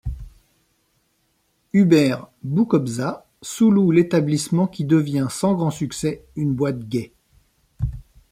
Hubert 1.73 2.25
Boukobza 2.41 3.27
sous-loue 3.43 3.91
l'établissement 3.91 4.65
qui 4.65 4.83
devient, 4.83 5.27
sans 5.29 5.53
grand 5.53 5.69
succès, 5.69 6.25
une 6.35 6.55
boîte 6.55 6.79
gay. 6.89 7.13